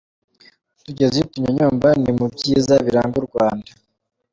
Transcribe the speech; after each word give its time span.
Utugezi 0.79 1.19
tunyonyomba 1.31 1.89
ni 2.01 2.11
mu 2.17 2.25
Byiza 2.33 2.73
biranga 2.85 3.15
u 3.21 3.25
Rwanda. 3.27 3.69